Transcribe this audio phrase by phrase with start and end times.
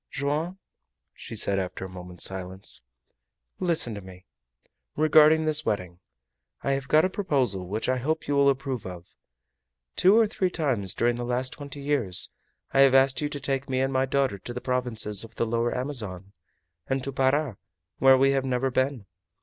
[0.09, 0.57] "Joam,"
[1.15, 2.81] said she, after a moment's silence,
[3.59, 4.25] "listen to me.
[4.95, 5.99] Regarding this wedding,
[6.63, 9.15] I have got a proposal which I hope you will approve of.
[9.95, 12.31] Two or three times during the last twenty years
[12.71, 15.45] I have asked you to take me and my daughter to the provinces of the
[15.45, 16.33] Lower Amazon,
[16.87, 17.57] and to Para,
[17.99, 19.05] where we have never been.